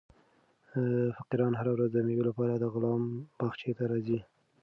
فقیران 1.17 1.53
هره 1.57 1.71
ورځ 1.73 1.89
د 1.93 1.97
مېوې 2.07 2.23
لپاره 2.29 2.53
د 2.57 2.63
غلام 2.73 3.01
باغچې 3.37 3.71
ته 3.77 3.83
راځي. 3.91 4.19